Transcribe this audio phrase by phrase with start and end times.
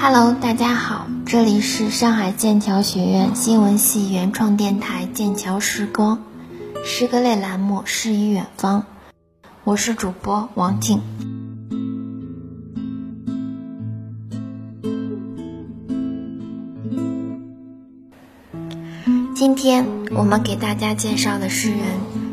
[0.00, 6.18] Hello，大家好，这里是上海剑桥学院新闻系原创电台剑桥诗歌
[6.84, 8.80] 诗歌类栏目《诗与远方》，
[9.64, 11.02] 我是主播王静。
[19.34, 21.78] 今天我们给大家介绍的诗人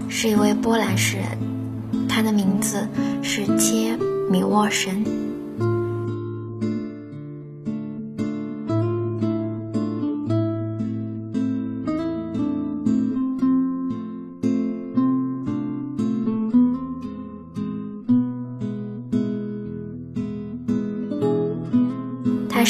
[0.07, 2.87] 是一位波兰诗人，他的名字
[3.21, 3.97] 是切
[4.31, 5.18] 米沃什。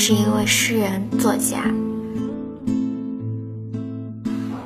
[0.02, 1.74] 是一位诗人、作家。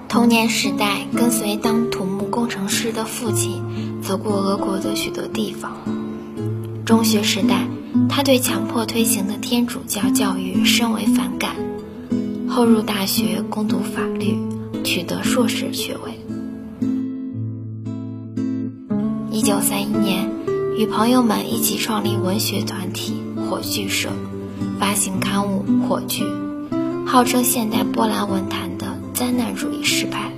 [0.08, 3.64] 童年时代，跟随当土木工程师的父亲，
[4.04, 5.76] 走过俄国的许多地方。
[6.86, 7.68] 中学时代，
[8.08, 11.56] 他对强迫推行的天主教教育深为反感。
[12.48, 14.38] 后入大学攻读法律，
[14.84, 16.20] 取得硕士学位。
[19.32, 20.30] 一九三一年，
[20.78, 23.16] 与朋友们一起创立文学团体
[23.50, 24.10] 火炬社。
[24.80, 26.24] 发行刊物《火炬》，
[27.08, 30.32] 号称现代波兰文坛的灾难主义诗派。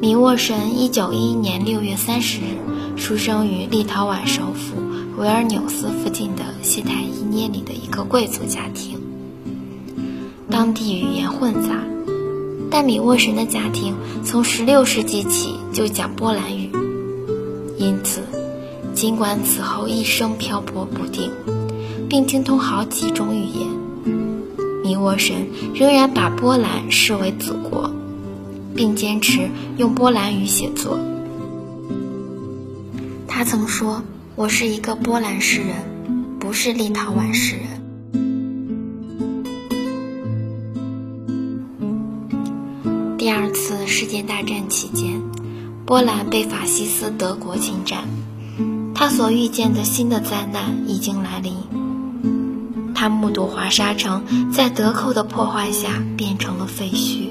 [0.00, 2.56] 米沃什一九一一年六月三十日
[2.96, 4.76] 出生于立陶宛首府
[5.18, 9.00] 维尔纽斯附近的西泰伊涅里的一个贵族家庭。
[10.50, 11.82] 当地语言混杂，
[12.70, 16.70] 但米沃什的家庭从十六世纪起就讲波兰语，
[17.76, 18.37] 因此。
[18.98, 21.30] 尽管此后一生漂泊不定，
[22.10, 23.68] 并精通好几种语言，
[24.82, 25.32] 米沃什
[25.72, 27.92] 仍然把波兰视为祖国，
[28.74, 30.98] 并坚持用波兰语写作。
[33.28, 34.02] 他曾说
[34.34, 35.76] ：“我是一个波兰诗人，
[36.40, 37.66] 不是立陶宛诗人。”
[43.16, 45.22] 第二次世界大战期间，
[45.86, 48.17] 波兰被法西斯德国侵占。
[48.98, 51.54] 他所遇见的新的灾难已经来临。
[52.96, 57.28] 他目睹华沙城在德寇的破坏下变成了废墟，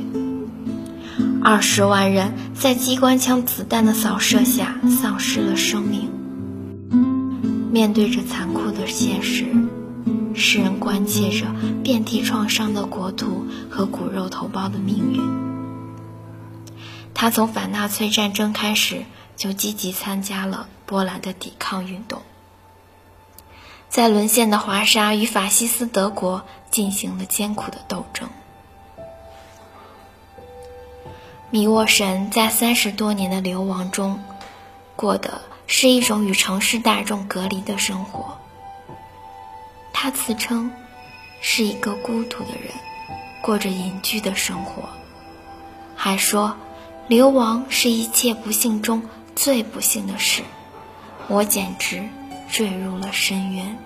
[1.44, 6.10] 二十万人在机关枪子弹的扫射下丧失了生命。
[7.70, 9.48] 面对着残酷的现实，
[10.34, 11.48] 诗人关切着
[11.84, 15.22] 遍体创伤的国土和骨肉同胞的命运。
[17.14, 19.04] 他从反纳粹战争开始。
[19.38, 22.24] 就积极参加了波兰的抵抗运动，
[23.88, 28.28] 在沦陷的华沙与法西斯德国进行了艰苦的斗争。
[31.50, 34.22] 米沃什在三十多年的流亡中，
[34.96, 38.38] 过的是一种与城市大众隔离的生活。
[39.94, 40.72] 他自称
[41.42, 42.74] 是一个孤独的人，
[43.42, 44.90] 过着隐居的生活，
[45.96, 46.58] 还说
[47.08, 49.04] 流亡是一切不幸中。
[49.38, 50.42] 最不幸的是，
[51.28, 52.10] 我简直
[52.50, 53.78] 坠入了深渊。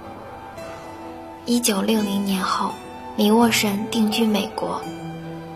[1.46, 2.72] 一九六零年后，
[3.18, 4.82] 米沃什定居美国，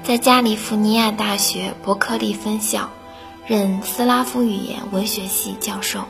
[0.04, 2.90] 在加利福尼亚大学伯克利分校
[3.48, 6.04] 任斯拉夫语言文学系教授。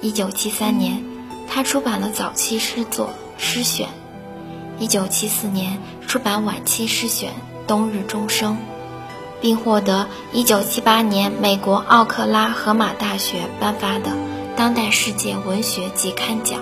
[0.00, 1.02] 一九七三年，
[1.48, 3.08] 他出版了早期诗作
[3.42, 3.88] 《诗选》；
[4.78, 7.32] 一九七四年，出版晚期诗选
[7.66, 8.54] 《冬日钟声》。
[9.40, 14.10] 并获得1978年美国奥克拉荷马大学颁发的
[14.56, 16.60] 当代世界文学季刊奖。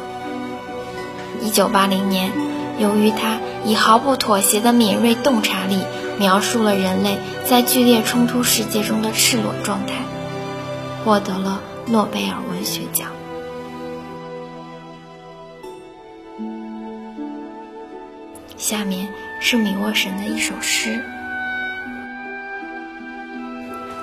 [1.42, 2.32] 1980年，
[2.78, 5.78] 由于他以毫不妥协的敏锐洞察力
[6.19, 9.94] 描述了人类在剧烈冲突世界中的赤裸状态，
[11.04, 13.08] 获得了诺贝尔文学奖。
[18.56, 19.08] 下面
[19.41, 21.03] 是米沃什的一首诗。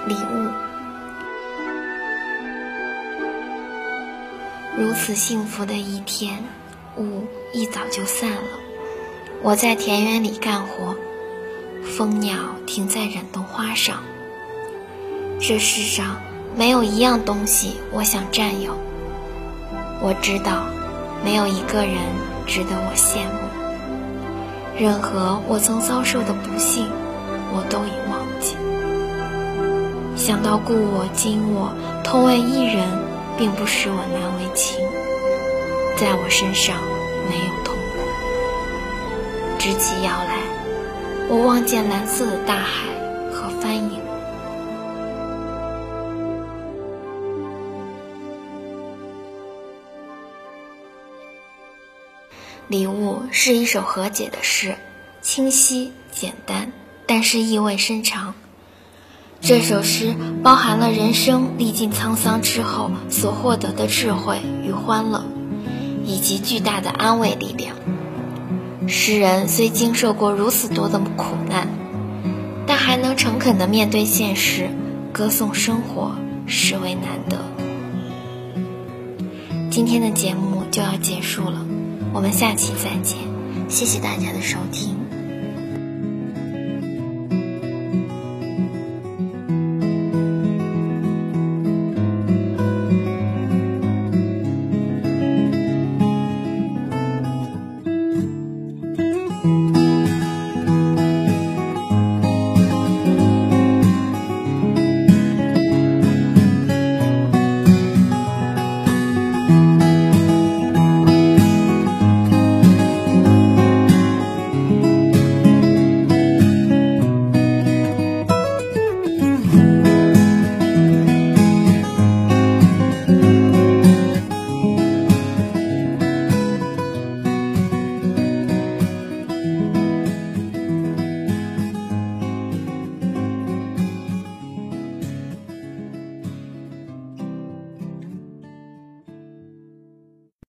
[0.05, 0.49] 礼物，
[4.77, 6.43] 如此幸福的一天，
[6.97, 7.23] 雾
[7.53, 8.59] 一早就散了。
[9.41, 10.93] 我在田园里干活，
[11.85, 12.35] 蜂鸟
[12.67, 14.03] 停在忍冬花上。
[15.39, 16.17] 这世上
[16.53, 18.77] 没有一样东西我想占有。
[20.01, 20.65] 我知道，
[21.23, 21.95] 没有一个人
[22.45, 23.39] 值得我羡慕。
[24.77, 26.87] 任何我曾遭受的不幸，
[27.53, 28.02] 我都已。
[30.25, 32.87] 想到故我今我同为一人，
[33.37, 34.79] 并不使我难为情，
[35.97, 36.77] 在我身上
[37.29, 39.59] 没有痛苦。
[39.59, 40.39] 直起腰来，
[41.27, 42.87] 我望见蓝色的大海
[43.33, 43.99] 和帆影。
[52.69, 54.77] 礼物是一首和解的诗，
[55.21, 56.71] 清晰简单，
[57.05, 58.35] 但是意味深长。
[59.45, 65.25] 这首诗包含了人生历尽沧桑之后所获得的智慧与欢乐，
[66.05, 67.75] 以及巨大的安慰力量。
[68.87, 71.67] 诗人虽经受过如此多的苦难，
[72.65, 74.69] 但还能诚恳地面对现实，
[75.11, 76.13] 歌颂生活，
[76.47, 77.37] 实为难得。
[79.69, 81.65] 今天的节目就要结束了，
[82.13, 83.17] 我们下期再见，
[83.67, 85.02] 谢谢大家的收听。